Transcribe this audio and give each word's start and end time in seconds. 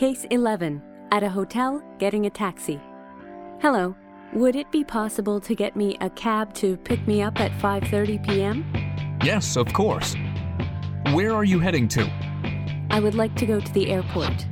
Case 0.00 0.24
11. 0.30 0.80
At 1.12 1.22
a 1.22 1.28
hotel, 1.28 1.82
getting 1.98 2.24
a 2.24 2.30
taxi. 2.30 2.80
Hello. 3.60 3.94
Would 4.32 4.56
it 4.56 4.72
be 4.72 4.82
possible 4.82 5.38
to 5.40 5.54
get 5.54 5.76
me 5.76 5.98
a 6.00 6.08
cab 6.08 6.54
to 6.54 6.78
pick 6.78 7.06
me 7.06 7.20
up 7.20 7.38
at 7.38 7.52
5:30 7.60 8.26
p.m.? 8.26 8.64
Yes, 9.22 9.56
of 9.56 9.70
course. 9.74 10.16
Where 11.12 11.34
are 11.34 11.44
you 11.44 11.60
heading 11.60 11.86
to? 11.88 12.10
I 12.90 12.98
would 12.98 13.14
like 13.14 13.34
to 13.36 13.44
go 13.44 13.60
to 13.60 13.72
the 13.74 13.90
airport. 13.90 14.46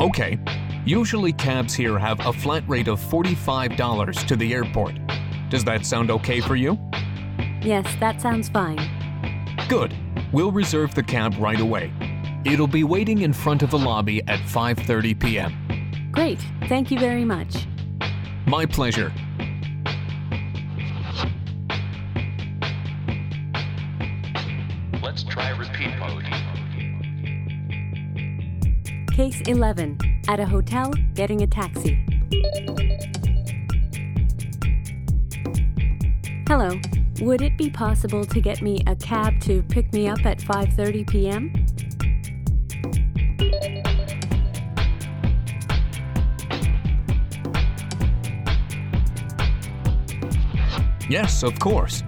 Okay. 0.00 0.38
Usually 0.86 1.34
cabs 1.34 1.74
here 1.74 1.98
have 1.98 2.18
a 2.26 2.32
flat 2.32 2.64
rate 2.66 2.88
of 2.88 2.98
$45 2.98 4.26
to 4.28 4.34
the 4.34 4.54
airport. 4.54 4.94
Does 5.50 5.62
that 5.64 5.84
sound 5.84 6.10
okay 6.10 6.40
for 6.40 6.56
you? 6.56 6.78
Yes, 7.60 7.84
that 7.96 8.22
sounds 8.22 8.48
fine. 8.48 8.80
Good. 9.68 9.94
We'll 10.32 10.52
reserve 10.52 10.94
the 10.94 11.02
cab 11.02 11.34
right 11.38 11.60
away. 11.60 11.92
It'll 12.42 12.66
be 12.66 12.84
waiting 12.84 13.20
in 13.20 13.34
front 13.34 13.62
of 13.62 13.70
the 13.70 13.78
lobby 13.78 14.22
at 14.26 14.40
5:30 14.40 15.20
p.m. 15.20 16.10
Great. 16.10 16.38
Thank 16.68 16.90
you 16.90 16.98
very 16.98 17.24
much. 17.24 17.66
My 18.46 18.64
pleasure. 18.64 19.12
Let's 25.02 25.22
try 25.24 25.50
repeat 25.50 25.90
mode. 25.98 26.24
Case 29.12 29.42
11. 29.42 29.98
At 30.28 30.40
a 30.40 30.46
hotel, 30.46 30.92
getting 31.14 31.42
a 31.42 31.46
taxi. 31.46 32.04
Hello. 36.48 36.80
Would 37.20 37.42
it 37.42 37.58
be 37.58 37.68
possible 37.68 38.24
to 38.24 38.40
get 38.40 38.62
me 38.62 38.82
a 38.86 38.96
cab 38.96 39.40
to 39.42 39.62
pick 39.64 39.92
me 39.92 40.08
up 40.08 40.24
at 40.24 40.38
5:30 40.38 41.06
p.m.? 41.06 41.52
Yes, 51.10 51.42
of 51.42 51.58
course. 51.58 52.04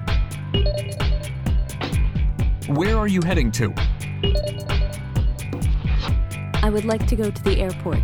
Where 2.68 2.96
are 2.96 3.08
you 3.08 3.20
heading 3.20 3.50
to? 3.50 3.74
I 6.62 6.70
would 6.70 6.84
like 6.84 7.04
to 7.08 7.16
go 7.16 7.28
to 7.28 7.42
the 7.42 7.58
airport. 7.58 7.98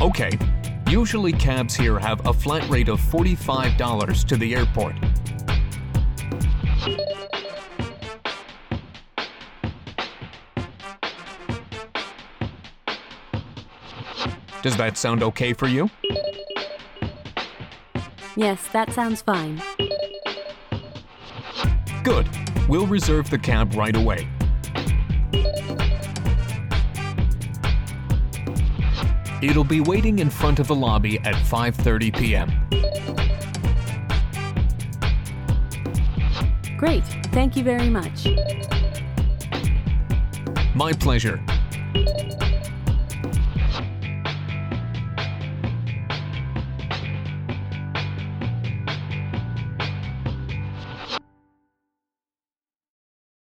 Okay. 0.00 0.30
Usually 0.88 1.32
cabs 1.32 1.74
here 1.74 1.98
have 1.98 2.26
a 2.26 2.32
flat 2.32 2.66
rate 2.70 2.88
of 2.88 2.98
$45 2.98 4.26
to 4.26 4.36
the 4.38 4.54
airport. 4.54 4.96
Does 14.64 14.78
that 14.78 14.96
sound 14.96 15.22
okay 15.22 15.52
for 15.52 15.68
you? 15.68 15.90
Yes, 18.34 18.66
that 18.68 18.94
sounds 18.94 19.20
fine. 19.20 19.62
Good. 22.02 22.26
We'll 22.66 22.86
reserve 22.86 23.28
the 23.28 23.36
cab 23.36 23.74
right 23.74 23.94
away. 23.94 24.26
It'll 29.42 29.64
be 29.64 29.82
waiting 29.82 30.20
in 30.20 30.30
front 30.30 30.58
of 30.58 30.68
the 30.68 30.74
lobby 30.74 31.18
at 31.18 31.34
5:30 31.34 32.16
p.m. 32.16 32.50
Great. 36.78 37.04
Thank 37.34 37.54
you 37.54 37.64
very 37.64 37.90
much. 37.90 38.28
My 40.74 40.94
pleasure. 40.94 41.38